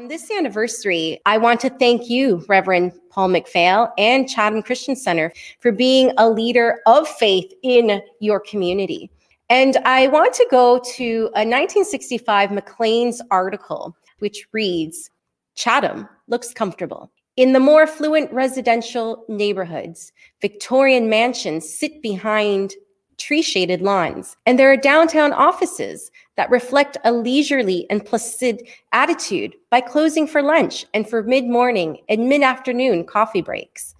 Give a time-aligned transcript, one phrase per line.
[0.00, 5.30] On this anniversary, I want to thank you, Reverend Paul McPhail and Chatham Christian Center,
[5.58, 9.10] for being a leader of faith in your community.
[9.50, 15.10] And I want to go to a 1965 Maclean's article, which reads
[15.54, 17.12] Chatham looks comfortable.
[17.36, 22.72] In the more affluent residential neighborhoods, Victorian mansions sit behind
[23.18, 24.34] tree shaded lawns.
[24.46, 26.10] And there are downtown offices
[26.40, 31.98] that reflect a leisurely and placid attitude by closing for lunch and for mid morning
[32.08, 33.94] and mid afternoon coffee breaks.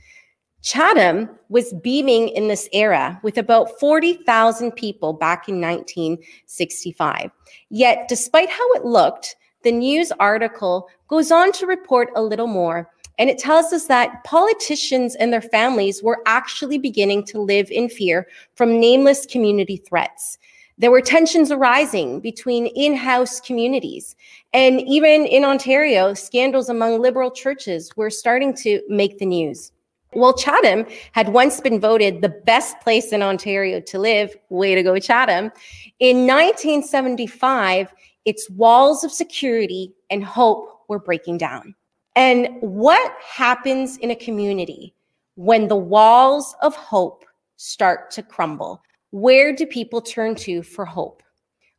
[0.62, 7.30] Chatham was beaming in this era with about 40,000 people back in 1965.
[7.68, 12.90] Yet, despite how it looked, the news article goes on to report a little more
[13.18, 17.90] and it tells us that politicians and their families were actually beginning to live in
[17.90, 20.38] fear from nameless community threats.
[20.80, 24.16] There were tensions arising between in house communities.
[24.54, 29.72] And even in Ontario, scandals among liberal churches were starting to make the news.
[30.14, 34.34] Well, Chatham had once been voted the best place in Ontario to live.
[34.48, 35.52] Way to go, Chatham.
[35.98, 37.92] In 1975,
[38.24, 41.74] its walls of security and hope were breaking down.
[42.16, 44.94] And what happens in a community
[45.34, 48.82] when the walls of hope start to crumble?
[49.12, 51.22] Where do people turn to for hope?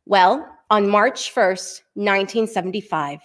[0.04, 3.20] Well, on March 1st, 1975,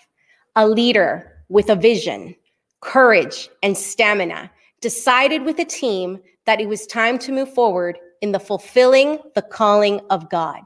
[0.55, 2.35] a leader with a vision,
[2.81, 4.49] courage, and stamina
[4.79, 9.41] decided with a team that it was time to move forward in the fulfilling the
[9.41, 10.61] calling of God.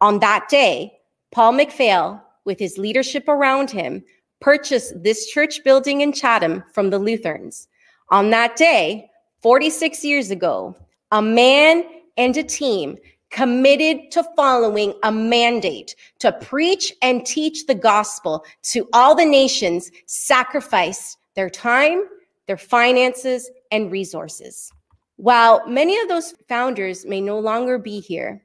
[0.00, 0.92] On that day,
[1.32, 4.04] Paul McPhail, with his leadership around him,
[4.40, 7.66] purchased this church building in Chatham from the Lutherans.
[8.10, 9.10] On that day,
[9.42, 10.76] 46 years ago,
[11.10, 11.84] a man
[12.16, 12.96] and a team
[13.30, 19.90] committed to following a mandate to preach and teach the gospel to all the nations,
[20.06, 22.04] sacrificed their time,
[22.46, 24.72] their finances, and resources.
[25.16, 28.42] While many of those founders may no longer be here,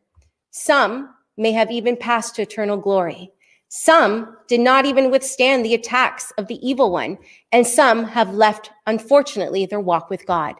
[0.50, 3.32] some may have even passed to eternal glory.
[3.70, 7.18] Some did not even withstand the attacks of the evil one,
[7.54, 10.56] and some have left, unfortunately, their walk with God.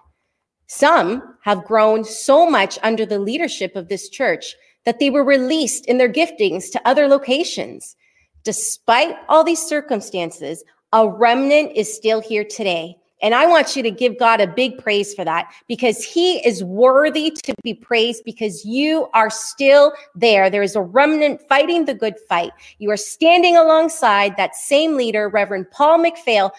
[0.74, 4.56] Some have grown so much under the leadership of this church
[4.86, 7.98] that they were released in their giftings to other locations.
[8.46, 13.92] Despite all these circumstances, a remnant is still here today and I want you to
[13.92, 18.66] give God a big praise for that because He is worthy to be praised because
[18.66, 20.50] you are still there.
[20.50, 22.52] There is a remnant fighting the good fight.
[22.80, 26.52] You are standing alongside that same leader, Reverend Paul McPhail.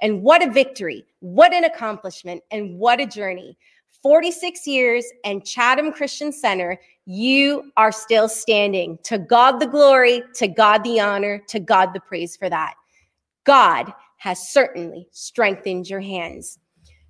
[0.00, 3.56] And what a victory, what an accomplishment, and what a journey.
[4.02, 8.98] 46 years and Chatham Christian Center, you are still standing.
[9.04, 12.74] To God the glory, to God the honor, to God the praise for that.
[13.44, 16.58] God has certainly strengthened your hands.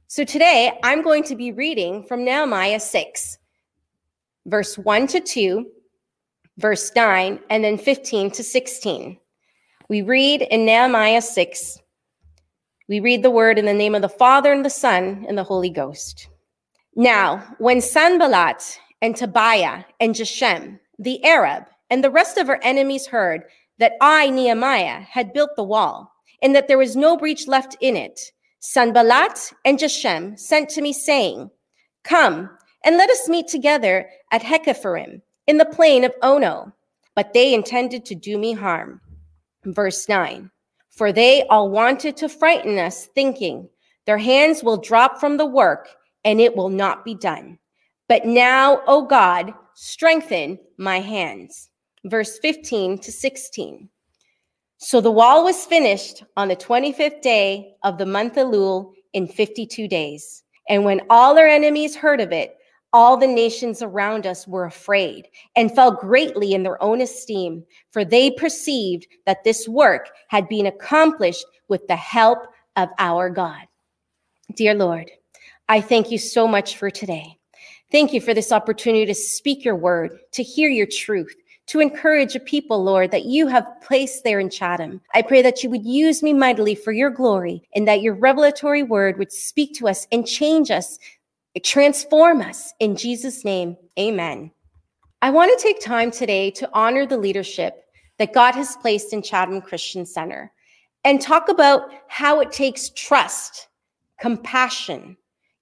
[0.06, 3.38] So today I'm going to be reading from Nehemiah 6,
[4.46, 5.66] verse 1 to 2,
[6.56, 9.18] verse 9, and then 15 to 16.
[9.88, 11.78] We read in Nehemiah 6,
[12.88, 15.44] we read the word in the name of the Father and the Son and the
[15.44, 16.28] Holy Ghost.
[16.96, 23.06] Now, when Sanballat and Tobiah and Geshem, the Arab, and the rest of our enemies
[23.06, 23.44] heard
[23.78, 26.12] that I, Nehemiah, had built the wall,
[26.42, 28.32] and that there was no breach left in it.
[28.60, 31.50] Sanballat and Geshem sent to me, saying,
[32.04, 32.50] Come
[32.84, 36.72] and let us meet together at Hakkephirim in the plain of Ono.
[37.14, 39.00] But they intended to do me harm.
[39.64, 40.50] Verse 9
[40.98, 43.68] For they all wanted to frighten us, thinking,
[44.04, 45.88] Their hands will drop from the work,
[46.24, 47.56] and it will not be done.
[48.08, 51.70] But now, O God, strengthen my hands.
[52.06, 53.88] Verse 15 to 16.
[54.78, 59.86] So the wall was finished on the 25th day of the month Elul in 52
[59.86, 60.42] days.
[60.68, 62.56] And when all our enemies heard of it,
[62.92, 68.04] all the nations around us were afraid and fell greatly in their own esteem, for
[68.04, 72.38] they perceived that this work had been accomplished with the help
[72.76, 73.66] of our God.
[74.54, 75.10] Dear Lord,
[75.68, 77.36] I thank you so much for today.
[77.90, 81.34] Thank you for this opportunity to speak your word, to hear your truth,
[81.68, 85.02] to encourage a people, Lord, that you have placed there in Chatham.
[85.14, 88.82] I pray that you would use me mightily for your glory and that your revelatory
[88.82, 90.98] word would speak to us and change us,
[91.62, 92.72] transform us.
[92.80, 94.50] In Jesus' name, amen.
[95.22, 97.84] I want to take time today to honor the leadership
[98.18, 100.52] that God has placed in Chatham Christian Center
[101.04, 103.68] and talk about how it takes trust,
[104.20, 105.16] compassion,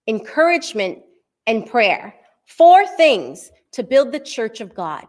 [0.07, 0.99] encouragement,
[1.47, 2.15] and prayer.
[2.47, 5.07] Four things to build the church of God.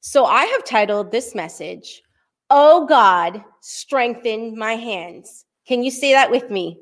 [0.00, 2.02] So I have titled this message,
[2.48, 5.44] Oh God, strengthen my hands.
[5.66, 6.80] Can you say that with me?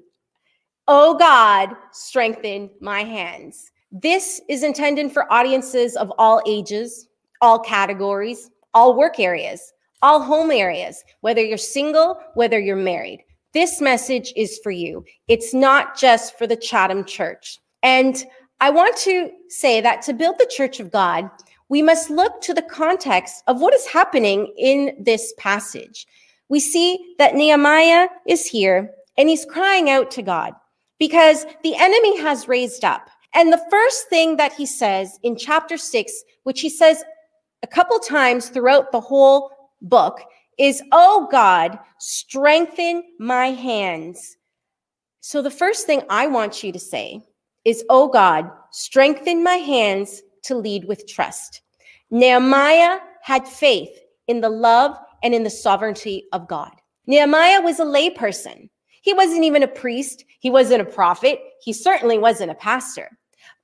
[0.91, 3.71] Oh God, strengthen my hands.
[3.93, 7.09] This is intended for audiences of all ages,
[7.43, 13.23] all categories, all work areas, all home areas, whether you're single, whether you're married.
[13.53, 15.05] This message is for you.
[15.29, 17.59] It's not just for the Chatham Church.
[17.83, 18.25] And
[18.63, 21.29] I want to say that to build the Church of God,
[21.69, 26.07] we must look to the context of what is happening in this passage.
[26.49, 30.55] We see that Nehemiah is here and he's crying out to God
[30.99, 33.09] because the enemy has raised up.
[33.35, 36.13] And the first thing that he says in chapter six,
[36.45, 37.05] which he says
[37.63, 39.51] a couple times throughout the whole
[39.83, 40.21] book,
[40.59, 44.37] is, Oh God, strengthen my hands.
[45.21, 47.21] So the first thing I want you to say
[47.65, 51.63] is, Oh God, strengthen my hands to lead with trust.
[52.11, 53.91] Nehemiah had faith
[54.27, 56.73] in the love and in the sovereignty of God.
[57.07, 58.69] Nehemiah was a layperson.
[59.03, 60.25] He wasn't even a priest.
[60.41, 61.41] He wasn't a prophet.
[61.63, 63.11] He certainly wasn't a pastor.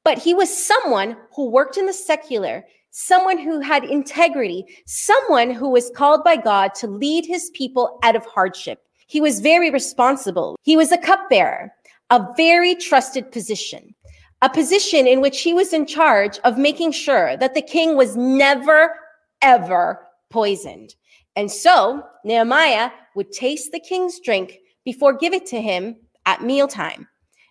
[0.04, 5.70] But he was someone who worked in the secular, someone who had integrity, someone who
[5.70, 8.82] was called by God to lead his people out of hardship.
[9.06, 10.56] He was very responsible.
[10.62, 11.72] He was a cupbearer,
[12.10, 13.94] a very trusted position
[14.44, 18.14] a position in which he was in charge of making sure that the king was
[18.14, 18.94] never,
[19.40, 20.94] ever poisoned.
[21.34, 25.96] And so Nehemiah would taste the king's drink before give it to him
[26.26, 27.06] at mealtime.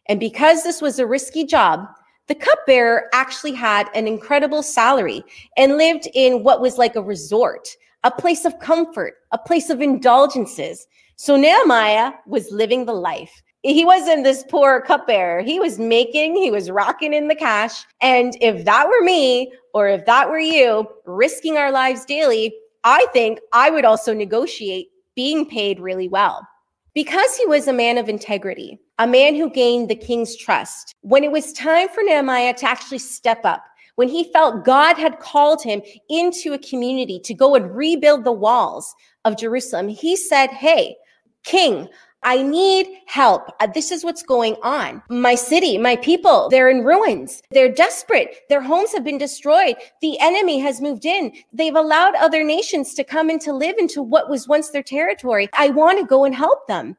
[0.08, 1.88] And because this was a risky job,
[2.28, 5.24] the cupbearer actually had an incredible salary
[5.58, 7.68] and lived in what was like a resort,
[8.04, 10.88] a place of comfort, a place of indulgences.
[11.16, 15.42] So Nehemiah was living the life he wasn't this poor cupbearer.
[15.42, 17.86] He was making, he was rocking in the cash.
[18.02, 22.54] And if that were me, or if that were you, risking our lives daily,
[22.84, 26.46] I think I would also negotiate being paid really well.
[26.94, 31.24] Because he was a man of integrity, a man who gained the king's trust, when
[31.24, 33.64] it was time for Nehemiah to actually step up,
[33.96, 38.32] when he felt God had called him into a community to go and rebuild the
[38.32, 38.94] walls
[39.26, 40.96] of Jerusalem, he said, Hey,
[41.44, 41.90] King,
[42.24, 43.50] I need help.
[43.60, 45.02] Uh, this is what's going on.
[45.10, 47.42] My city, my people, they're in ruins.
[47.52, 48.38] They're desperate.
[48.50, 49.76] Their homes have been destroyed.
[50.02, 51.34] The enemy has moved in.
[51.52, 55.50] They've allowed other nations to come and to live into what was once their territory.
[55.54, 56.98] I want to go and help them.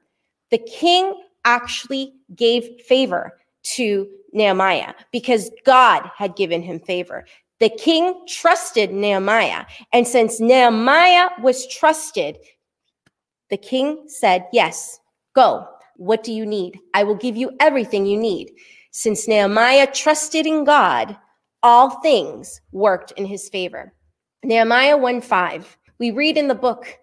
[0.51, 7.25] The king actually gave favor to Nehemiah because God had given him favor.
[7.61, 9.65] The king trusted Nehemiah.
[9.93, 12.37] And since Nehemiah was trusted,
[13.51, 15.01] the king said, Yes,
[15.35, 15.69] Go.
[15.97, 16.79] What do you need?
[16.93, 18.53] I will give you everything you need.
[18.91, 21.17] Since Nehemiah trusted in God,
[21.63, 23.93] all things worked in his favor.
[24.45, 25.77] Nehemiah 1 5.
[25.99, 26.99] We read in the book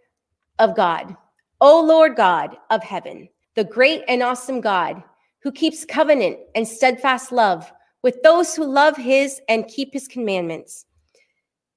[0.59, 1.15] of God,
[1.59, 5.03] O Lord God of heaven, the great and awesome God
[5.41, 7.71] who keeps covenant and steadfast love
[8.03, 10.85] with those who love his and keep his commandments.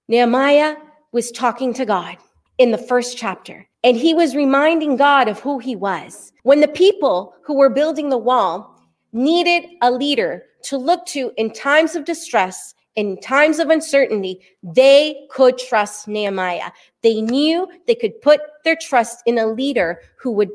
[0.09, 0.77] Nehemiah
[1.13, 2.17] was talking to God
[2.59, 3.67] in the first chapter.
[3.85, 6.33] And he was reminding God of who he was.
[6.43, 8.75] When the people who were building the wall
[9.13, 15.27] needed a leader to look to in times of distress, in times of uncertainty, they
[15.31, 16.71] could trust Nehemiah.
[17.03, 20.51] They knew they could put their trust in a leader who would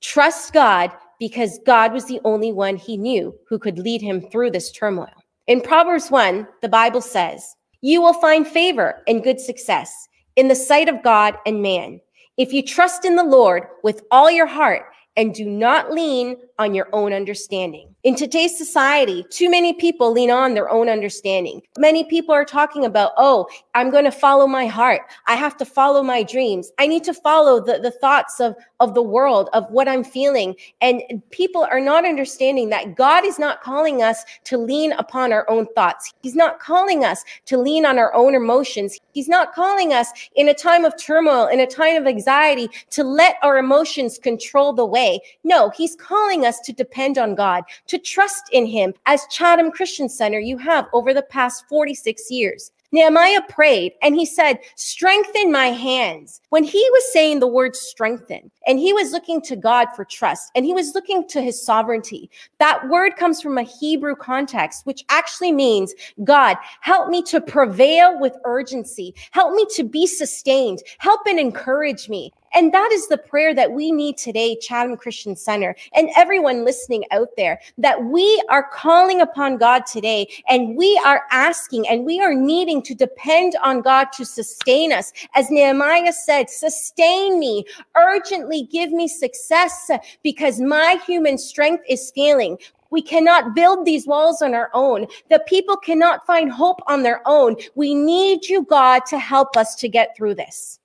[0.00, 4.52] trust God because God was the only one he knew who could lead him through
[4.52, 5.12] this turmoil.
[5.46, 10.54] In Proverbs 1, the Bible says, You will find favor and good success in the
[10.54, 12.00] sight of God and man.
[12.36, 14.84] If you trust in the Lord with all your heart
[15.16, 17.88] and do not lean on your own understanding.
[18.02, 21.62] In today's society, too many people lean on their own understanding.
[21.78, 25.00] Many people are talking about, oh, I'm going to follow my heart.
[25.26, 26.70] I have to follow my dreams.
[26.78, 30.54] I need to follow the, the thoughts of, of the world, of what I'm feeling.
[30.82, 35.48] And people are not understanding that God is not calling us to lean upon our
[35.48, 36.12] own thoughts.
[36.22, 38.98] He's not calling us to lean on our own emotions.
[39.12, 43.02] He's not calling us in a time of turmoil, in a time of anxiety, to
[43.02, 45.20] let our emotions control the way.
[45.42, 50.08] No, He's calling us to depend on God, to trust in him as Chatham Christian
[50.08, 52.72] Center you have over the past 46 years.
[52.92, 56.40] Nehemiah prayed and he said, Strengthen my hands.
[56.48, 60.50] When he was saying the word strengthen, and he was looking to God for trust,
[60.56, 62.28] and he was looking to his sovereignty,
[62.58, 68.18] that word comes from a Hebrew context, which actually means, God, help me to prevail
[68.18, 69.14] with urgency.
[69.30, 70.80] Help me to be sustained.
[70.98, 72.32] Help and encourage me.
[72.52, 77.04] And that is the prayer that we need today, Chatham Christian Center, and everyone listening
[77.10, 82.20] out there, that we are calling upon God today and we are asking and we
[82.20, 85.12] are needing to depend on God to sustain us.
[85.34, 87.64] As Nehemiah said, sustain me,
[87.96, 89.90] urgently give me success
[90.22, 92.58] because my human strength is failing.
[92.90, 95.06] We cannot build these walls on our own.
[95.28, 97.56] The people cannot find hope on their own.
[97.76, 100.80] We need you, God, to help us to get through this.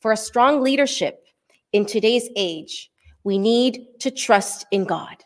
[0.00, 1.26] For a strong leadership
[1.72, 2.90] in today's age,
[3.22, 5.16] we need to trust in God.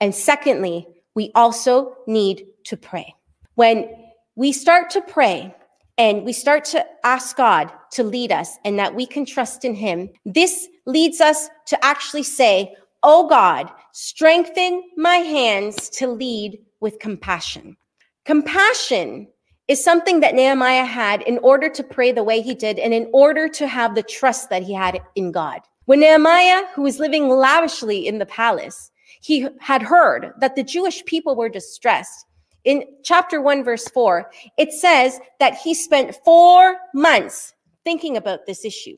[0.00, 3.14] And secondly, we also need to pray.
[3.56, 3.88] When
[4.36, 5.54] we start to pray
[5.98, 9.74] and we start to ask God to lead us and that we can trust in
[9.74, 17.00] Him, this leads us to actually say, Oh God, strengthen my hands to lead with
[17.00, 17.76] compassion.
[18.24, 19.26] Compassion
[19.70, 23.08] is something that Nehemiah had in order to pray the way he did and in
[23.12, 25.60] order to have the trust that he had in God.
[25.84, 31.04] When Nehemiah, who was living lavishly in the palace, he had heard that the Jewish
[31.04, 32.26] people were distressed.
[32.64, 38.64] In chapter 1, verse 4, it says that he spent four months thinking about this
[38.64, 38.96] issue.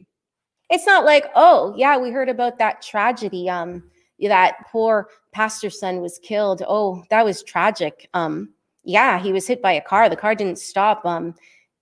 [0.71, 3.47] It's not like, oh, yeah, we heard about that tragedy.
[3.47, 3.91] Um,
[4.27, 6.63] that poor pastor's son was killed.
[6.67, 8.09] Oh, that was tragic.
[8.15, 10.09] Um, yeah, he was hit by a car.
[10.09, 11.05] The car didn't stop.
[11.05, 11.35] Um,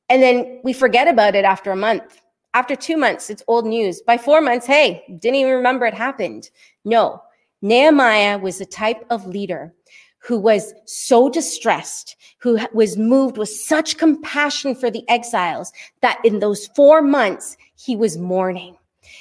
[0.09, 2.21] and then we forget about it after a month.
[2.53, 4.03] After two months, it's old news.
[4.03, 6.51] By four months, hey, didn't even remember it happened.
[6.85, 7.23] No,
[7.63, 9.73] Nehemiah was the type of leader
[10.19, 16.41] who was so distressed, who was moved with such compassion for the exiles that in
[16.41, 18.77] those four months, he was mourning.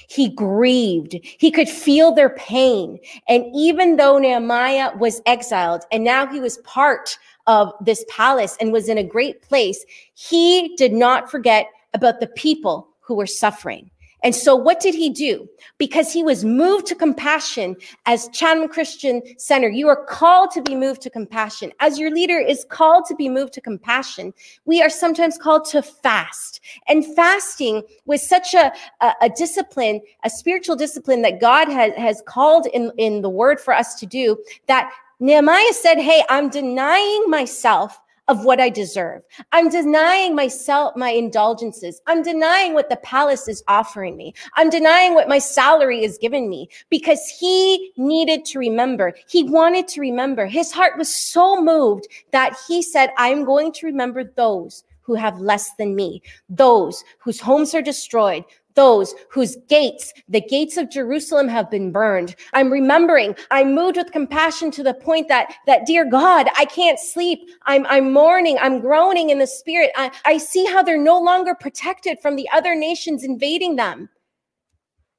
[0.08, 1.18] He grieved.
[1.24, 3.00] He could feel their pain.
[3.28, 7.18] And even though Nehemiah was exiled and now he was part
[7.50, 12.28] of this palace and was in a great place, he did not forget about the
[12.28, 13.90] people who were suffering.
[14.22, 15.48] And so what did he do?
[15.78, 17.76] Because he was moved to compassion
[18.06, 19.70] as Chatham Christian Center.
[19.70, 21.72] You are called to be moved to compassion.
[21.80, 24.34] As your leader is called to be moved to compassion,
[24.66, 26.60] we are sometimes called to fast.
[26.88, 32.22] And fasting was such a, a, a discipline, a spiritual discipline that God has, has
[32.28, 34.38] called in, in the word for us to do
[34.68, 38.00] that Nehemiah said, Hey, I'm denying myself
[38.30, 39.24] of what I deserve.
[39.52, 42.00] I'm denying myself my indulgences.
[42.06, 44.34] I'm denying what the palace is offering me.
[44.54, 49.14] I'm denying what my salary is giving me because he needed to remember.
[49.28, 50.46] He wanted to remember.
[50.46, 55.42] His heart was so moved that he said, I'm going to remember those who have
[55.42, 58.46] less than me, those whose homes are destroyed,
[58.80, 62.34] those whose gates, the gates of Jerusalem have been burned.
[62.54, 66.98] I'm remembering, I'm moved with compassion to the point that, that dear God, I can't
[66.98, 67.42] sleep.
[67.64, 68.58] I'm, I'm mourning.
[68.62, 69.92] I'm groaning in the spirit.
[69.98, 74.08] I, I see how they're no longer protected from the other nations invading them.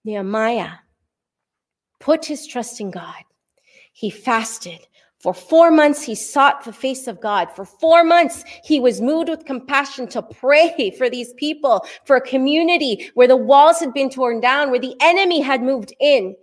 [0.05, 0.77] Nehemiah
[1.99, 3.25] put his trust in God.
[3.93, 4.87] He fasted.
[5.21, 7.49] For four months, he sought the face of God.
[7.55, 12.27] For four months, he was moved with compassion to pray for these people, for a
[12.27, 16.35] community where the walls had been torn down, where the enemy had moved in.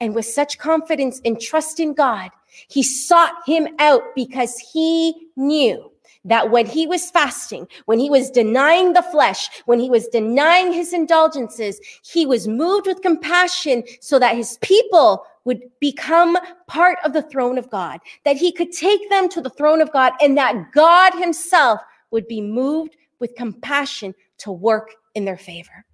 [0.00, 2.30] And with such confidence and trust in God,
[2.68, 5.90] he sought him out because he knew
[6.24, 10.72] that when he was fasting, when he was denying the flesh, when he was denying
[10.72, 16.36] his indulgences, he was moved with compassion so that his people would become
[16.66, 19.90] part of the throne of God, that he could take them to the throne of
[19.94, 25.86] God, and that God himself would be moved with compassion to work in their favor.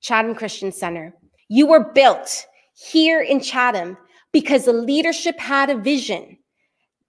[0.00, 1.14] Chatham Christian Center,
[1.48, 3.94] you were built here in Chatham
[4.32, 6.38] because the leadership had a vision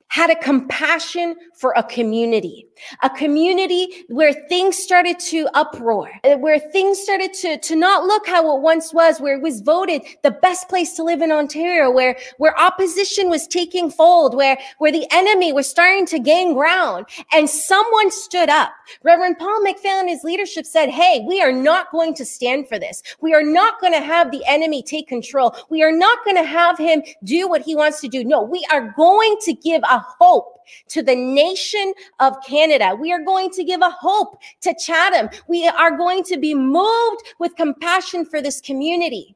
[0.10, 2.66] had a compassion for a community,
[3.04, 8.26] a community where things started to uproar, uh, where things started to, to not look
[8.28, 11.92] how it once was, where it was voted the best place to live in Ontario,
[11.92, 17.06] where, where opposition was taking fold, where, where the enemy was starting to gain ground.
[17.34, 18.72] And someone stood up.
[19.04, 22.80] Reverend Paul McPhail and his leadership said, Hey, we are not going to stand for
[22.80, 23.04] this.
[23.22, 25.56] We are not going to have the enemy take control.
[25.70, 28.24] We are not going to have him do what he wants to do.
[28.24, 32.96] No, we are going to give hope to the nation of Canada.
[33.00, 35.30] We are going to give a hope to Chatham.
[35.48, 39.36] We are going to be moved with compassion for this community.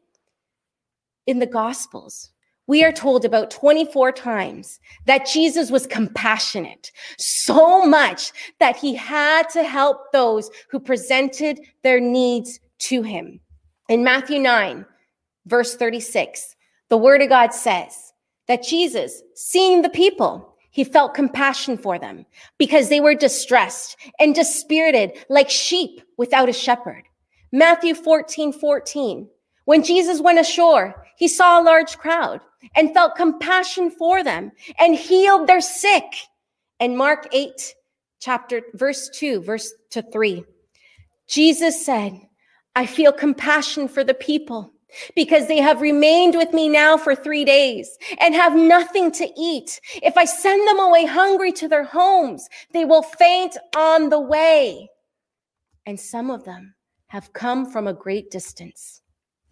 [1.28, 2.32] In the Gospels,
[2.68, 9.50] we are told about 24 times that Jesus was compassionate, so much that he had
[9.50, 13.40] to help those who presented their needs to him.
[13.90, 14.86] In Matthew 9,
[15.48, 16.56] verse 36,
[16.90, 18.14] the word of God says
[18.48, 22.26] that Jesus, seeing the people, he felt compassion for them
[22.58, 27.04] because they were distressed and dispirited like sheep without a shepherd.
[27.52, 29.28] Matthew 14, 14.
[29.66, 32.42] When Jesus went ashore, he saw a large crowd
[32.76, 36.06] and felt compassion for them and healed their sick.
[36.80, 37.76] And Mark 8,
[38.20, 40.46] chapter verse 2, verse to 3.
[41.28, 42.20] Jesus said,
[42.76, 44.72] I feel compassion for the people
[45.16, 49.80] because they have remained with me now for three days and have nothing to eat.
[50.02, 54.90] If I send them away hungry to their homes, they will faint on the way.
[55.86, 56.76] And some of them
[57.08, 59.01] have come from a great distance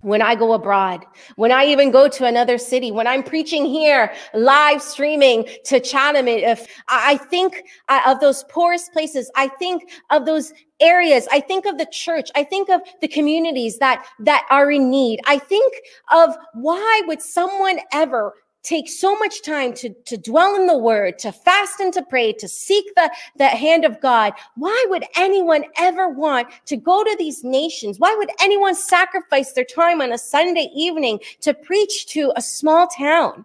[0.02, 4.14] when I go abroad, when I even go to another city, when I'm preaching here,
[4.34, 10.26] live streaming to Chatham, if I think uh, of those poorest places, I think of
[10.26, 14.72] those areas, I think of the church, I think of the communities that that are
[14.72, 15.20] in need.
[15.26, 15.74] I think
[16.12, 18.34] of why would someone ever
[18.70, 22.32] take so much time to, to dwell in the word, to fast and to pray,
[22.32, 27.16] to seek the, the hand of God, why would anyone ever want to go to
[27.18, 27.98] these nations?
[27.98, 32.88] Why would anyone sacrifice their time on a Sunday evening to preach to a small
[32.88, 33.44] town?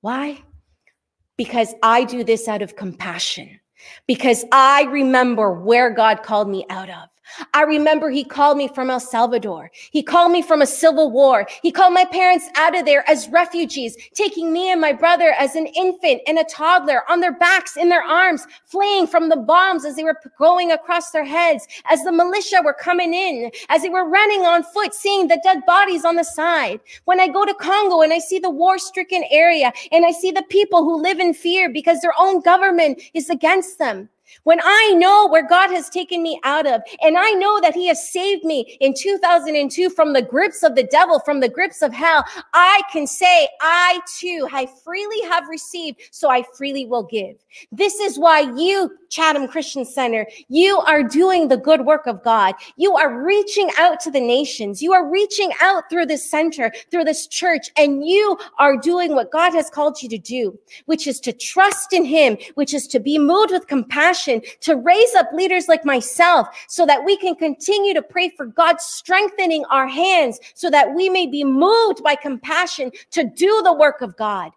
[0.00, 0.42] Why?
[1.36, 3.60] Because I do this out of compassion,
[4.08, 7.08] because I remember where God called me out of.
[7.54, 9.70] I remember he called me from El Salvador.
[9.90, 11.46] He called me from a civil war.
[11.62, 15.54] He called my parents out of there as refugees, taking me and my brother as
[15.54, 19.84] an infant and a toddler on their backs, in their arms, fleeing from the bombs
[19.84, 23.88] as they were going across their heads, as the militia were coming in, as they
[23.88, 26.80] were running on foot, seeing the dead bodies on the side.
[27.04, 30.30] When I go to Congo and I see the war stricken area and I see
[30.30, 34.08] the people who live in fear because their own government is against them.
[34.44, 37.86] When I know where God has taken me out of, and I know that He
[37.88, 41.92] has saved me in 2002 from the grips of the devil, from the grips of
[41.92, 47.36] hell, I can say, I too, I freely have received, so I freely will give.
[47.72, 52.54] This is why you, Chatham Christian Center, you are doing the good work of God.
[52.76, 54.82] You are reaching out to the nations.
[54.82, 59.32] You are reaching out through this center, through this church, and you are doing what
[59.32, 63.00] God has called you to do, which is to trust in Him, which is to
[63.00, 67.94] be moved with compassion, to raise up leaders like myself so that we can continue
[67.94, 72.90] to pray for God strengthening our hands so that we may be moved by compassion
[73.10, 74.52] to do the work of God.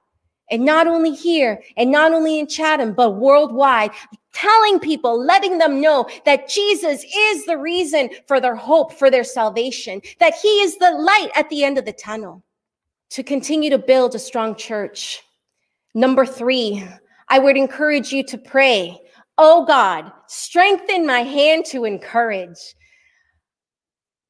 [0.49, 3.91] And not only here and not only in Chatham, but worldwide,
[4.33, 9.23] telling people, letting them know that Jesus is the reason for their hope, for their
[9.23, 12.43] salvation, that he is the light at the end of the tunnel.
[13.11, 15.21] To continue to build a strong church.
[15.93, 16.85] Number three,
[17.27, 19.00] I would encourage you to pray,
[19.43, 22.59] Oh God, strengthen my hand to encourage.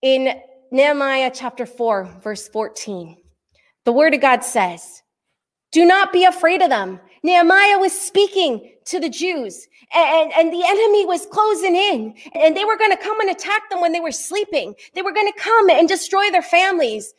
[0.01, 0.39] In
[0.71, 3.17] Nehemiah chapter 4, verse 14,
[3.83, 5.03] the word of God says,
[5.73, 6.97] do not be afraid of them.
[7.23, 12.63] Nehemiah was speaking to the Jews and, and the enemy was closing in and they
[12.63, 14.73] were going to come and attack them when they were sleeping.
[14.95, 17.13] They were going to come and destroy their families.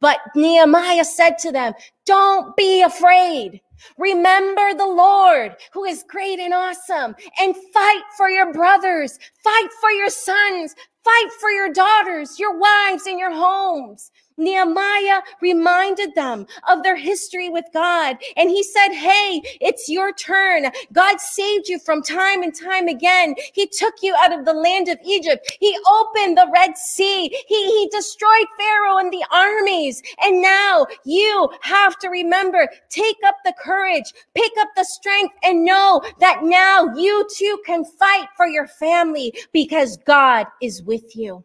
[0.00, 1.72] But Nehemiah said to them,
[2.04, 3.62] don't be afraid.
[3.98, 9.90] Remember the Lord who is great and awesome and fight for your brothers, fight for
[9.90, 10.74] your sons,
[11.08, 14.10] fight for your daughters, your wives and your homes.
[14.38, 18.16] Nehemiah reminded them of their history with God.
[18.36, 20.66] And he said, Hey, it's your turn.
[20.92, 23.34] God saved you from time and time again.
[23.52, 25.56] He took you out of the land of Egypt.
[25.60, 27.28] He opened the Red Sea.
[27.48, 30.02] He, he destroyed Pharaoh and the armies.
[30.22, 35.64] And now you have to remember, take up the courage, pick up the strength and
[35.64, 41.44] know that now you too can fight for your family because God is with you.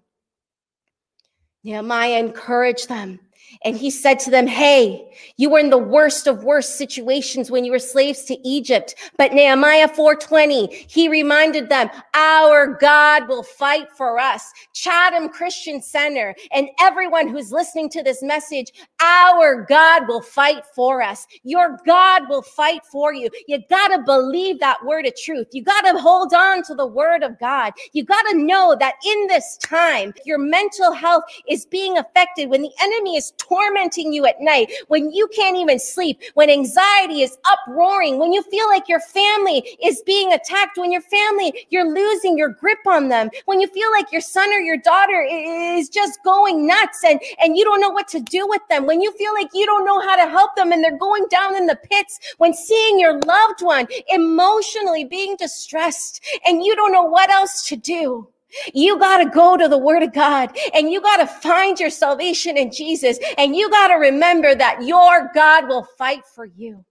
[1.64, 3.20] Nehemiah encouraged them
[3.66, 7.64] and he said to them, Hey, you were in the worst of worst situations when
[7.64, 8.96] you were slaves to Egypt.
[9.18, 14.52] But Nehemiah 420, he reminded them, our God will fight for us.
[14.74, 18.72] Chatham Christian Center and everyone who's listening to this message,
[19.02, 21.26] our God will fight for us.
[21.44, 23.30] Your God will fight for you.
[23.48, 25.48] You got to believe that word of truth.
[25.52, 27.74] You got to hold on to the word of God.
[27.94, 32.62] You got to know that in this time, your mental health is being affected when
[32.62, 37.38] the enemy is tormenting you at night, when you can't even sleep, when anxiety is
[37.52, 42.38] uproaring, when you feel like your family is being attacked, when your family, you're losing
[42.38, 46.18] your grip on them, when you feel like your son or your daughter is just
[46.24, 49.34] going nuts and, and you don't know what to do with them, when you feel
[49.34, 52.20] like you don't know how to help them and they're going down in the pits,
[52.38, 57.76] when seeing your loved one emotionally being distressed and you don't know what else to
[57.76, 58.28] do.
[58.74, 61.90] You got to go to the word of God and you got to find your
[61.90, 63.18] salvation in Jesus.
[63.38, 66.86] And you got to remember that your God will fight for you.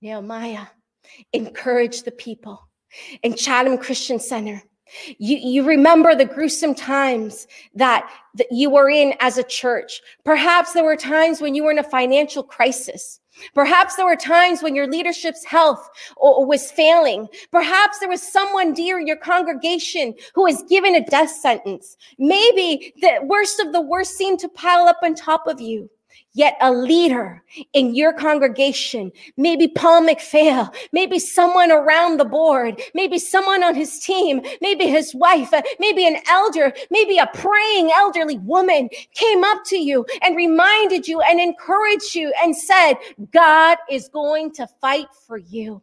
[0.00, 0.66] Nehemiah
[1.32, 2.68] encouraged the people
[3.22, 4.62] in Chatham Christian Center
[5.18, 10.00] You, you remember the gruesome times that, that you were in as a church.
[10.24, 13.20] Perhaps there were times when you were in a financial crisis.
[13.54, 17.28] Perhaps there were times when your leadership's health uh, was failing.
[17.50, 21.96] Perhaps there was someone dear in your congregation who was given a death sentence.
[22.18, 25.90] Maybe the worst of the worst seemed to pile up on top of you.
[26.36, 27.44] Yet a leader
[27.74, 34.00] in your congregation, maybe Paul McPhail, maybe someone around the board, maybe someone on his
[34.00, 39.62] team, maybe his wife, uh, maybe an elder, maybe a praying elderly woman came up
[39.66, 42.94] to you and reminded you and encouraged you and said,
[43.32, 45.82] God is going to fight for you.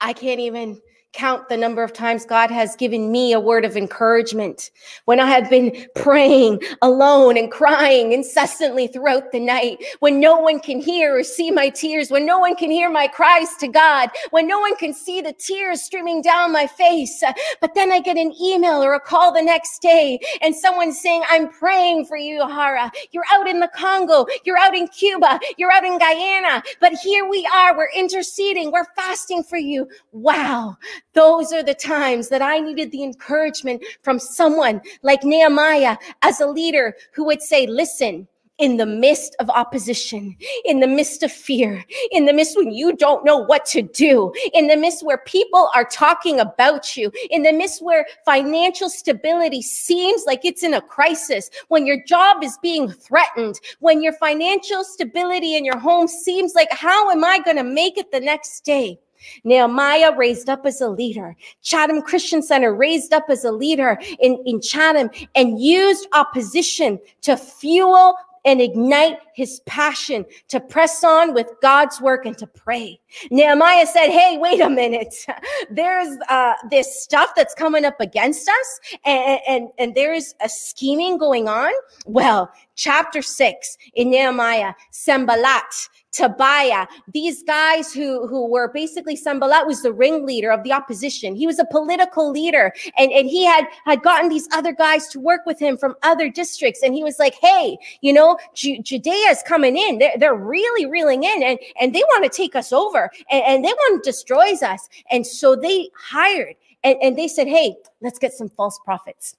[0.00, 0.80] I can't even
[1.12, 4.70] count the number of times God has given me a word of encouragement
[5.06, 10.60] when I have been praying alone and crying incessantly throughout the night, when no one
[10.60, 14.10] can hear or see my tears, when no one can hear my cries to God,
[14.30, 17.22] when no one can see the tears streaming down my face.
[17.22, 20.92] Uh, but then I get an email or a call the next day and someone
[20.92, 22.90] saying, I'm praying for you, Hara.
[23.10, 24.26] You're out in the Congo.
[24.44, 25.40] You're out in Cuba.
[25.56, 26.62] You're out in Guyana.
[26.80, 27.76] But here we are.
[27.76, 28.70] We're interceding.
[28.70, 29.88] We're fasting for you.
[30.12, 30.76] Wow.
[31.14, 36.46] Those are the times that I needed the encouragement from someone like Nehemiah as a
[36.46, 38.28] leader who would say, listen,
[38.60, 40.36] in the midst of opposition,
[40.66, 41.82] in the midst of fear,
[42.12, 45.70] in the midst when you don't know what to do, in the midst where people
[45.74, 50.82] are talking about you, in the midst where financial stability seems like it's in a
[50.82, 56.54] crisis, when your job is being threatened, when your financial stability in your home seems
[56.54, 59.00] like, how am I going to make it the next day?
[59.44, 61.36] Nehemiah raised up as a leader.
[61.62, 67.36] Chatham Christian Center raised up as a leader in, in Chatham and used opposition to
[67.36, 73.00] fuel and ignite his passion to press on with God's work and to pray.
[73.30, 75.14] Nehemiah said, Hey, wait a minute.
[75.70, 81.18] There's uh, this stuff that's coming up against us, and, and, and there's a scheming
[81.18, 81.72] going on.
[82.06, 89.82] Well, chapter six in Nehemiah, Sanballat Tobiah, these guys who, who were basically Sanballat was
[89.82, 91.36] the ringleader of the opposition.
[91.36, 95.20] He was a political leader and, and he had, had gotten these other guys to
[95.20, 96.82] work with him from other districts.
[96.82, 99.98] And he was like, Hey, you know, Ju- Judea is coming in.
[99.98, 103.64] They're, they're really reeling in and, and they want to take us over and, and
[103.64, 104.88] they want to destroy us.
[105.10, 109.36] And so they hired and, and they said, Hey, let's get some false prophets.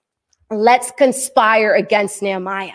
[0.50, 2.74] Let's conspire against Nehemiah.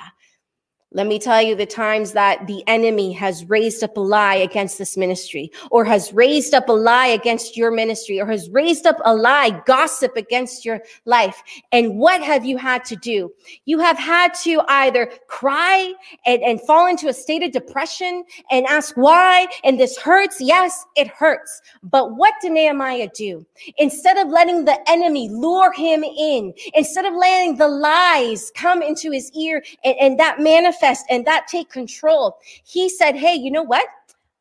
[0.93, 4.79] Let me tell you the times that the enemy has raised up a lie against
[4.79, 8.97] this ministry, or has raised up a lie against your ministry, or has raised up
[9.05, 11.43] a lie, gossip against your life.
[11.73, 13.33] And what have you had to do?
[13.65, 15.93] You have had to either cry
[16.25, 18.23] and, and fall into a state of depression
[18.53, 19.49] and ask why.
[19.65, 20.41] And this hurts.
[20.41, 21.63] Yes, it hurts.
[21.83, 23.45] But what did Nehemiah do?
[23.79, 29.11] Instead of letting the enemy lure him in, instead of letting the lies come into
[29.11, 30.77] his ear and, and that manifest
[31.09, 32.39] and that take control.
[32.65, 33.87] He said, Hey, you know what?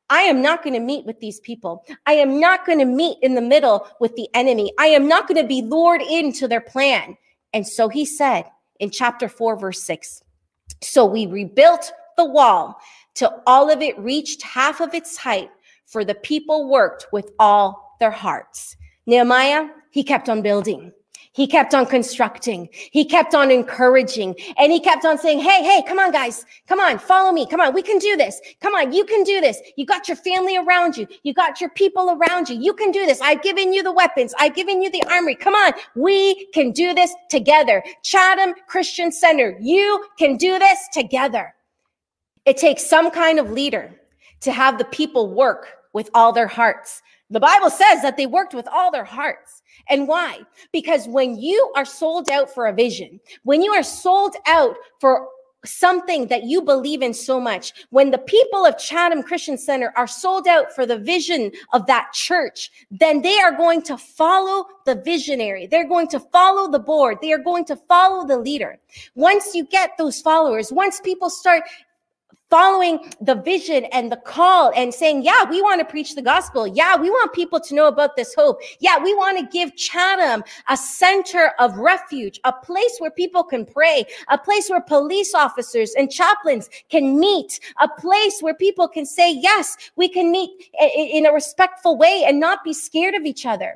[0.09, 1.83] I am not going to meet with these people.
[2.05, 4.71] I am not going to meet in the middle with the enemy.
[4.79, 7.17] I am not going to be lured into their plan.
[7.53, 8.45] And so he said
[8.79, 10.21] in chapter 4, verse 6
[10.81, 12.79] So we rebuilt the wall
[13.15, 15.49] till all of it reached half of its height,
[15.85, 18.75] for the people worked with all their hearts.
[19.07, 20.91] Nehemiah, he kept on building.
[21.35, 22.69] He kept on constructing.
[22.71, 26.45] He kept on encouraging and he kept on saying, Hey, hey, come on, guys.
[26.65, 27.45] Come on, follow me.
[27.45, 27.73] Come on.
[27.73, 28.39] We can do this.
[28.61, 28.93] Come on.
[28.93, 29.59] You can do this.
[29.75, 31.05] You got your family around you.
[31.23, 32.57] You got your people around you.
[32.57, 33.19] You can do this.
[33.19, 34.33] I've given you the weapons.
[34.39, 35.35] I've given you the armory.
[35.35, 35.73] Come on.
[35.93, 37.83] We can do this together.
[38.01, 39.57] Chatham Christian Center.
[39.59, 41.53] You can do this together.
[42.45, 43.91] It takes some kind of leader
[44.39, 47.01] to have the people work with all their hearts.
[47.29, 49.63] The Bible says that they worked with all their hearts.
[49.89, 50.41] And why?
[50.71, 55.27] Because when you are sold out for a vision, when you are sold out for
[55.65, 60.05] something that you believe in so much, when the people of Chatham Christian Center are
[60.07, 64.95] sold out for the vision of that church, then they are going to follow the
[64.95, 65.65] visionary.
[65.65, 67.17] They're going to follow the board.
[67.21, 68.77] They are going to follow the leader.
[69.15, 71.63] Once you get those followers, once people start
[72.49, 76.67] following the vision and the call and saying, yeah, we want to preach the gospel.
[76.67, 78.61] Yeah, we want people to know about this hope.
[78.79, 83.65] Yeah, we want to give Chatham a center of refuge, a place where people can
[83.65, 89.05] pray, a place where police officers and chaplains can meet, a place where people can
[89.05, 93.45] say, yes, we can meet in a respectful way and not be scared of each
[93.45, 93.75] other.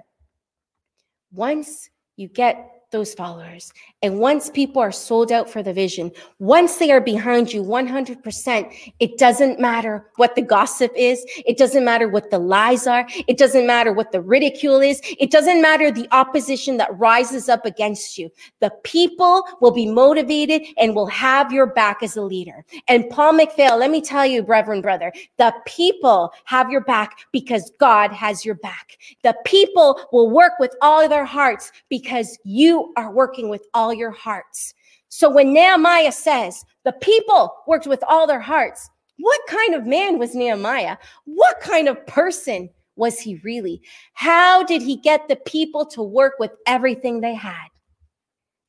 [1.32, 3.72] Once you get those followers.
[4.02, 8.94] And once people are sold out for the vision, once they are behind you 100%,
[9.00, 11.24] it doesn't matter what the gossip is.
[11.46, 13.06] It doesn't matter what the lies are.
[13.28, 15.02] It doesn't matter what the ridicule is.
[15.20, 18.32] It doesn't matter the opposition that rises up against you.
[18.60, 22.66] The people will be motivated and will have your back as a leader.
[22.88, 27.72] And Paul McPhail, let me tell you, Reverend brother, the people have your back because
[27.80, 28.98] God has your back.
[29.24, 34.12] The people will work with all their hearts because you are working with all your
[34.12, 34.74] hearts.
[35.10, 40.18] So when Nehemiah says the people worked with all their hearts, what kind of man
[40.18, 40.98] was Nehemiah?
[41.26, 43.82] What kind of person was he really?
[44.14, 47.68] How did he get the people to work with everything they had?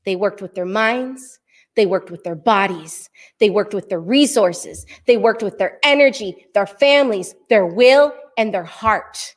[0.04, 1.38] They worked with their minds,
[1.76, 6.46] they worked with their bodies, they worked with their resources, they worked with their energy,
[6.54, 9.34] their families, their will, and their heart.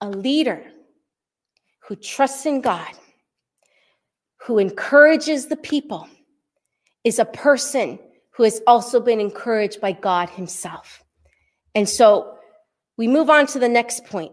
[0.00, 0.64] A leader
[1.86, 2.92] who trusts in God
[4.44, 6.06] who encourages the people
[7.02, 7.98] is a person
[8.32, 11.02] who has also been encouraged by God Himself.
[11.74, 12.36] And so
[12.98, 14.32] we move on to the next point.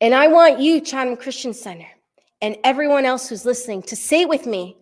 [0.00, 1.86] And I want you, Chatham Christian Center,
[2.40, 4.76] and everyone else who's listening to say with me,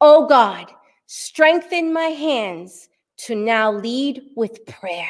[0.00, 0.66] Oh God,
[1.06, 2.88] strengthen my hands
[3.18, 5.08] to now lead with prayer.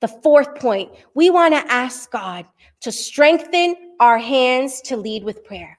[0.00, 2.44] The fourth point, we want to ask God
[2.80, 5.78] to strengthen our hands to lead with prayer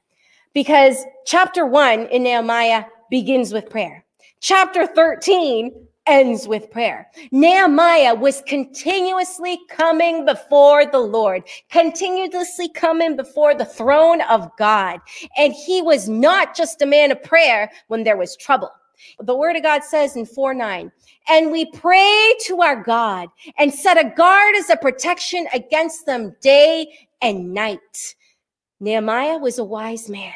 [0.53, 4.05] because chapter one in Nehemiah begins with prayer.
[4.39, 5.71] Chapter 13
[6.05, 7.07] ends with prayer.
[7.31, 14.99] Nehemiah was continuously coming before the Lord, continuously coming before the throne of God.
[15.37, 18.69] And he was not just a man of prayer when there was trouble.
[19.19, 20.91] The word of God says in 4 9,
[21.29, 26.35] and we pray to our God and set a guard as a protection against them
[26.41, 26.87] day
[27.21, 28.15] and night.
[28.79, 30.33] Nehemiah was a wise man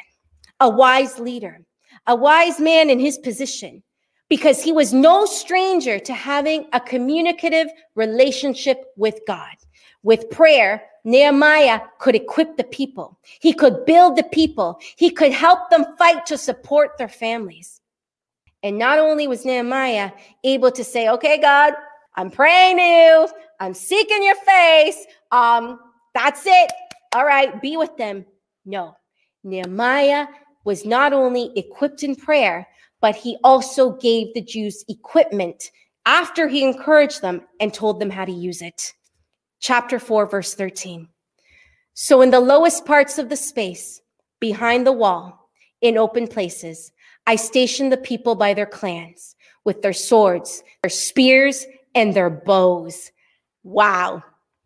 [0.60, 1.62] a wise leader,
[2.08, 3.84] a wise man in his position,
[4.30, 9.56] because he was no stranger to having a communicative relationship with God.
[10.04, 13.20] With prayer, Nehemiah could equip the people.
[13.40, 14.80] He could build the people.
[14.98, 17.82] He could help them fight to support their families.
[18.64, 20.12] And not only was Nehemiah
[20.44, 21.74] able to say, okay, God,
[22.16, 23.28] I'm praying to you.
[23.60, 25.06] I'm seeking your face.
[25.32, 25.80] Um,
[26.14, 26.72] that's it.
[27.16, 28.26] All right, be with them.
[28.66, 28.98] No,
[29.44, 30.28] Nehemiah
[30.68, 32.68] was not only equipped in prayer,
[33.00, 35.72] but he also gave the Jews equipment
[36.06, 38.94] after he encouraged them and told them how to use it.
[39.62, 41.08] Chapter 4, verse 13.
[41.94, 44.02] So, in the lowest parts of the space,
[44.42, 45.50] behind the wall,
[45.80, 46.92] in open places,
[47.28, 53.10] I stationed the people by their clans with their swords, their spears, and their bows.
[53.64, 54.22] Wow.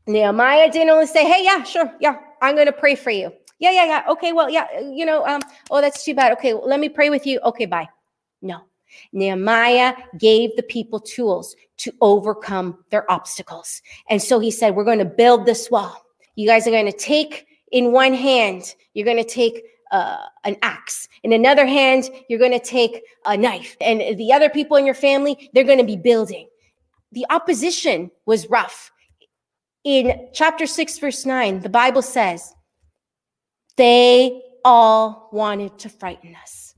[0.08, 3.32] Nehemiah didn't only say, Hey, yeah, sure, yeah, I'm going to pray for you.
[3.62, 4.04] Yeah, yeah, yeah.
[4.10, 6.32] Okay, well, yeah, you know, um, oh, that's too bad.
[6.34, 7.40] Okay, well, let me pray with you.
[7.42, 7.88] Okay, bye.
[8.42, 8.62] No.
[9.14, 13.84] Nehemiah gave the people tools to overcome their obstacles.
[14.10, 15.96] And so he said, We're going to build this wall.
[16.34, 20.58] You guys are going to take in one hand, you're going to take uh, an
[20.64, 21.08] axe.
[21.24, 23.78] In another hand, you're going to take a knife.
[23.80, 26.48] And the other people in your family, they're going to be building.
[27.12, 28.92] The opposition was rough.
[29.84, 32.54] In chapter 6, verse 9, the Bible says,
[33.82, 36.76] they all wanted to frighten us.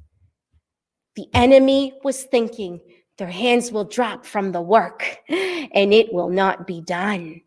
[1.18, 2.80] The enemy was thinking
[3.18, 7.42] their hands will drop from the work and it will not be done.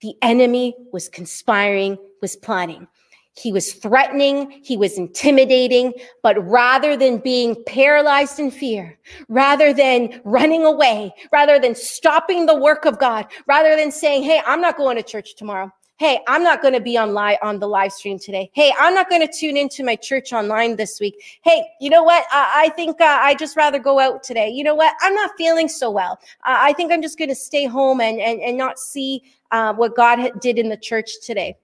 [0.00, 2.88] The enemy was conspiring, was plotting.
[3.36, 8.98] He was threatening, he was intimidating, but rather than being paralyzed in fear,
[9.28, 14.40] rather than running away, rather than stopping the work of God, rather than saying, Hey,
[14.46, 15.70] I'm not going to church tomorrow.
[15.98, 18.52] Hey, I'm not going to be on live on the live stream today.
[18.54, 21.20] Hey, I'm not going to tune into my church online this week.
[21.42, 22.24] Hey, you know what?
[22.30, 24.48] I, I think uh, I just rather go out today.
[24.48, 24.94] You know what?
[25.00, 26.20] I'm not feeling so well.
[26.44, 29.74] Uh, I think I'm just going to stay home and and and not see uh,
[29.74, 31.56] what God did in the church today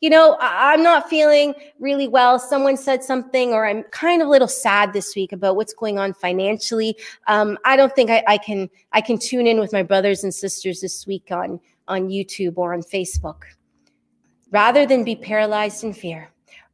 [0.00, 2.38] you know, I'm not feeling really well.
[2.38, 5.98] Someone said something, or I'm kind of a little sad this week about what's going
[5.98, 6.94] on financially.
[7.26, 10.34] Um, I don't think I, I, can I can tune in with my brothers and
[10.34, 13.44] sisters this week on on YouTube or on Facebook
[14.50, 16.30] rather than be paralyzed in fear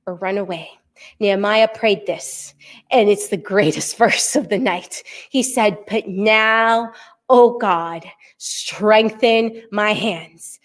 [0.06, 0.70] or run away.
[1.18, 2.54] Nehemiah prayed this,
[2.90, 5.02] and it's the greatest verse of the night.
[5.30, 6.92] He said, But now,
[7.28, 8.04] O God,
[8.38, 10.58] strengthen my hands.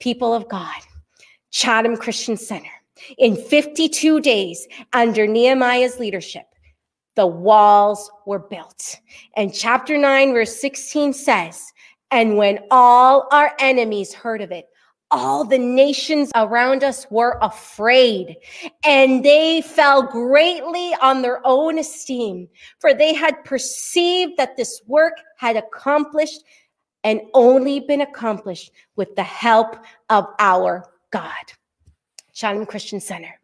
[0.00, 0.80] People of God,
[1.50, 2.70] Chatham Christian Center,
[3.18, 6.46] in 52 days under Nehemiah's leadership,
[7.16, 8.96] the walls were built.
[9.36, 11.72] And chapter 9, verse 16 says,
[12.10, 14.66] And when all our enemies heard of it,
[15.14, 18.36] all the nations around us were afraid,
[18.84, 22.48] and they fell greatly on their own esteem,
[22.80, 26.42] for they had perceived that this work had accomplished
[27.04, 29.76] and only been accomplished with the help
[30.10, 31.52] of our God.
[32.32, 33.38] Chatham Christian Center.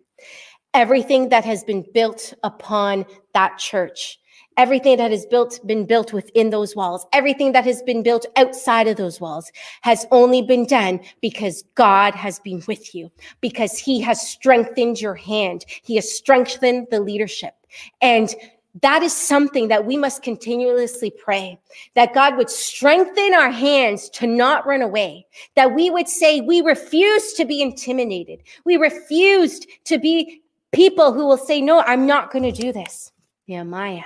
[0.74, 4.18] Everything that has been built upon that church
[4.60, 8.86] everything that has built been built within those walls everything that has been built outside
[8.86, 14.02] of those walls has only been done because god has been with you because he
[14.02, 17.54] has strengthened your hand he has strengthened the leadership
[18.02, 18.34] and
[18.82, 21.58] that is something that we must continuously pray
[21.94, 26.60] that God would strengthen our hands to not run away, that we would say, We
[26.60, 28.44] refuse to be intimidated.
[28.64, 33.10] We refused to be people who will say, No, I'm not going to do this.
[33.48, 34.04] Nehemiah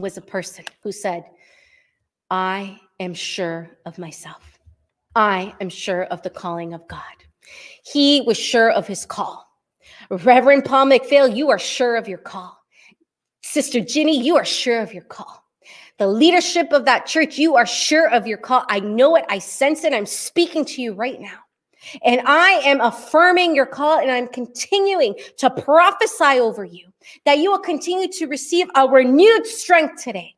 [0.00, 1.24] was a person who said,
[2.30, 4.58] I am sure of myself.
[5.14, 7.02] I am sure of the calling of God.
[7.84, 9.46] He was sure of his call.
[10.10, 12.56] Reverend Paul McPhail, you are sure of your call.
[13.42, 15.42] Sister Ginny, you are sure of your call.
[15.98, 18.64] The leadership of that church, you are sure of your call.
[18.68, 19.24] I know it.
[19.28, 19.92] I sense it.
[19.92, 21.38] I'm speaking to you right now.
[22.04, 26.88] And I am affirming your call and I'm continuing to prophesy over you
[27.24, 30.34] that you will continue to receive a renewed strength today.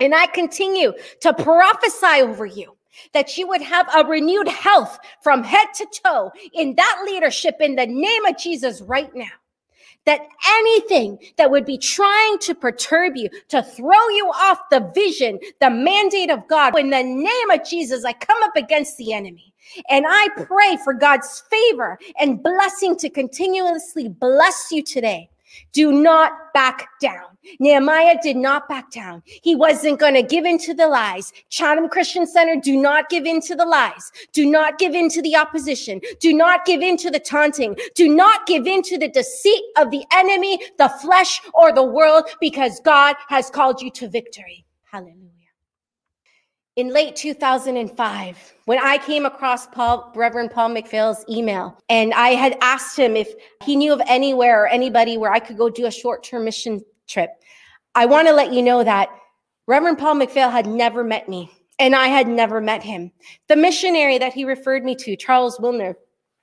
[0.00, 2.76] And I continue to prophesy over you
[3.14, 7.76] that you would have a renewed health from head to toe in that leadership in
[7.76, 9.26] the name of Jesus right now.
[10.04, 15.38] That anything that would be trying to perturb you, to throw you off the vision,
[15.60, 19.52] the mandate of God, in the name of Jesus, I come up against the enemy.
[19.90, 25.28] And I pray for God's favor and blessing to continuously bless you today.
[25.72, 27.38] Do not back down.
[27.60, 29.22] Nehemiah did not back down.
[29.24, 31.32] He wasn't going to give in to the lies.
[31.48, 34.12] Chatham Christian Center, do not give in to the lies.
[34.32, 36.00] Do not give in to the opposition.
[36.20, 37.76] Do not give in to the taunting.
[37.94, 42.24] Do not give in to the deceit of the enemy, the flesh, or the world,
[42.40, 44.64] because God has called you to victory.
[44.90, 45.37] Hallelujah
[46.78, 52.56] in late 2005 when I came across Paul, Reverend Paul McPhail's email, and I had
[52.60, 55.90] asked him if he knew of anywhere or anybody where I could go do a
[55.90, 57.30] short term mission trip.
[57.96, 59.08] I want to let you know that
[59.66, 63.10] Reverend Paul McPhail had never met me, and I had never met him.
[63.48, 65.96] The missionary that he referred me to, Charles Wilner,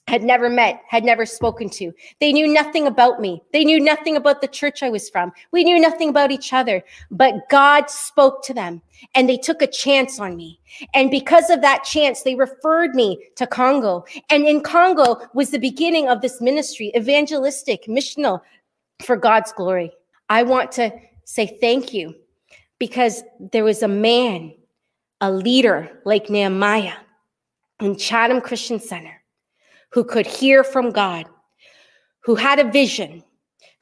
[0.07, 1.91] had never met, had never spoken to.
[2.19, 3.41] They knew nothing about me.
[3.53, 5.31] They knew nothing about the church I was from.
[5.51, 8.81] We knew nothing about each other, but God spoke to them
[9.15, 10.59] and they took a chance on me.
[10.93, 14.05] And because of that chance, they referred me to Congo.
[14.29, 18.41] And in Congo was the beginning of this ministry, evangelistic, missional
[19.03, 19.91] for God's glory.
[20.29, 20.91] I want to
[21.23, 22.13] say thank you
[22.77, 24.53] because there was a man,
[25.19, 26.97] a leader like Nehemiah
[27.79, 29.21] in Chatham Christian Center
[29.91, 31.25] who could hear from God,
[32.21, 33.23] who had a vision,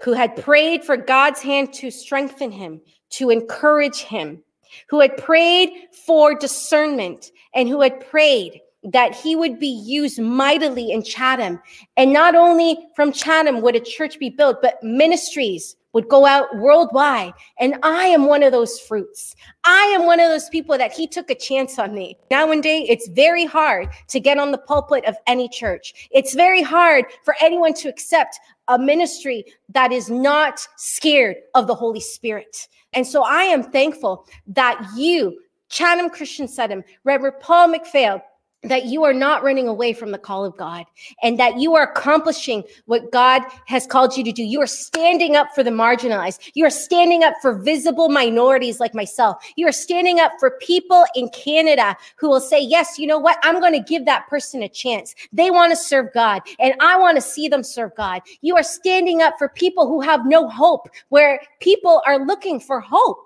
[0.02, 4.44] who had prayed for God's hand to strengthen him, to encourage him,
[4.90, 5.70] who had prayed
[6.06, 11.62] for discernment, and who had prayed that he would be used mightily in Chatham.
[11.96, 16.56] And not only from Chatham would a church be built, but ministries would go out
[16.58, 17.34] worldwide.
[17.60, 19.36] And I am one of those fruits.
[19.64, 22.18] I am one of those people that he took a chance on me.
[22.30, 26.10] Nowadays, it's very hard to get on the pulpit of any church.
[26.12, 31.76] It's very hard for anyone to accept a ministry that is not scared of the
[31.76, 32.68] Holy Spirit.
[32.94, 38.22] And so I am thankful that you, Chatham Christian Center, Reverend Paul McPhail,
[38.64, 40.86] that you are not running away from the call of God
[41.22, 44.44] and that you are accomplishing what God has called you to do.
[44.44, 46.52] You are standing up for the marginalized.
[46.54, 49.44] You are standing up for visible minorities like myself.
[49.56, 53.38] You are standing up for people in Canada who will say, yes, you know what?
[53.44, 55.14] I'm going to give that person a chance.
[55.32, 58.22] They want to serve God and I want to see them serve God.
[58.42, 62.80] You are standing up for people who have no hope, where people are looking for
[62.80, 63.18] hope.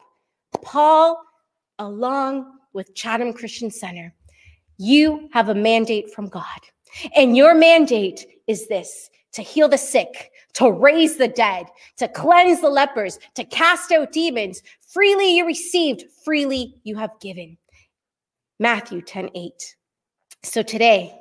[0.63, 1.21] Paul,
[1.80, 4.13] along with Chatham Christian Center,
[4.78, 6.44] you have a mandate from God.
[7.16, 12.62] And your mandate is this to heal the sick, to raise the dead, to cleanse
[12.62, 14.63] the lepers, to cast out demons.
[14.88, 17.58] Freely you received, freely you have given.
[18.60, 19.76] Matthew 10 8.
[20.44, 21.20] So today,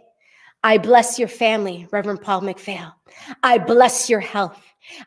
[0.63, 2.95] I bless your family, Reverend Paul McPhail.
[3.43, 4.61] I bless your health.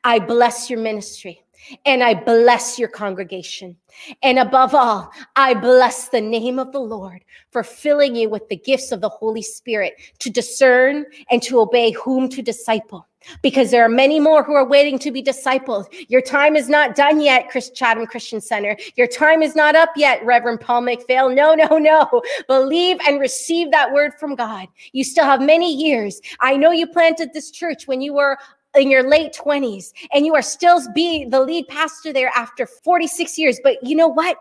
[0.04, 1.42] I bless your ministry.
[1.86, 3.76] And I bless your congregation.
[4.24, 8.58] And above all, I bless the name of the Lord for filling you with the
[8.58, 13.08] gifts of the Holy Spirit to discern and to obey whom to disciple.
[13.42, 15.86] because there are many more who are waiting to be discipled.
[16.08, 18.78] Your time is not done yet, Chris Chatham Christian Center.
[18.96, 21.34] Your time is not up yet, Reverend Paul McPhail.
[21.34, 22.22] No, no, no.
[22.48, 24.68] Believe and receive that word from God.
[24.92, 26.22] You still have many years.
[26.40, 28.38] I know you planted this church when you were
[28.76, 33.38] in your late 20s and you are still be the lead pastor there after 46
[33.38, 33.60] years.
[33.64, 34.38] But you know what?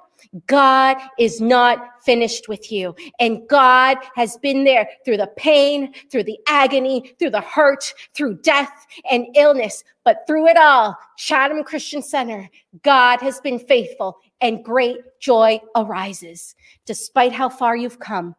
[0.46, 2.94] God is not finished with you.
[3.20, 8.38] And God has been there through the pain, through the agony, through the hurt, through
[8.38, 9.84] death and illness.
[10.04, 12.50] But through it all, Chatham Christian Center,
[12.82, 16.54] God has been faithful and great joy arises.
[16.84, 18.34] Despite how far you've come,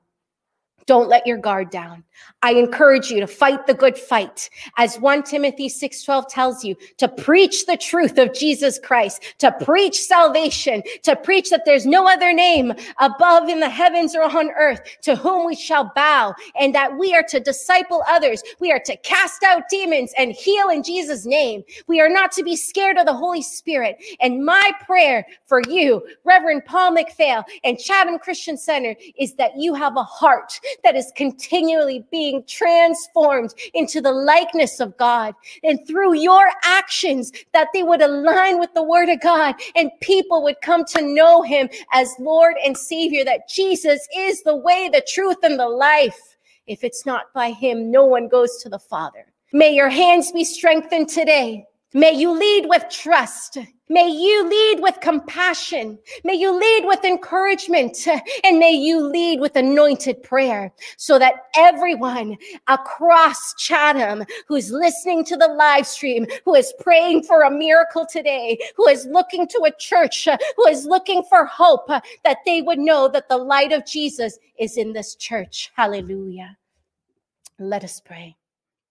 [0.85, 2.03] don't let your guard down.
[2.41, 4.49] I encourage you to fight the good fight.
[4.77, 10.01] As 1 Timothy 6:12 tells you, to preach the truth of Jesus Christ, to preach
[10.01, 14.81] salvation, to preach that there's no other name above in the heavens or on earth
[15.03, 18.41] to whom we shall bow, and that we are to disciple others.
[18.59, 21.63] We are to cast out demons and heal in Jesus' name.
[21.87, 23.97] We are not to be scared of the Holy Spirit.
[24.19, 29.73] And my prayer for you, Reverend Paul McPhail and Chatham Christian Center, is that you
[29.73, 35.33] have a heart that is continually being transformed into the likeness of God.
[35.63, 40.43] And through your actions, that they would align with the word of God and people
[40.43, 45.05] would come to know him as Lord and Savior, that Jesus is the way, the
[45.07, 46.37] truth, and the life.
[46.67, 49.25] If it's not by him, no one goes to the Father.
[49.51, 51.65] May your hands be strengthened today.
[51.93, 53.57] May you lead with trust.
[53.91, 55.97] May you lead with compassion.
[56.23, 57.97] May you lead with encouragement
[58.43, 62.37] and may you lead with anointed prayer so that everyone
[62.67, 68.59] across Chatham who's listening to the live stream, who is praying for a miracle today,
[68.77, 70.27] who is looking to a church,
[70.57, 74.77] who is looking for hope, that they would know that the light of Jesus is
[74.77, 75.71] in this church.
[75.75, 76.55] Hallelujah.
[77.57, 78.38] Let us pray.